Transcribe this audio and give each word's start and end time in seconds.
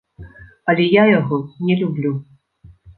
Але 0.73 0.87
я 0.95 1.03
яго 1.19 1.37
не 1.71 1.79
люблю. 1.85 2.19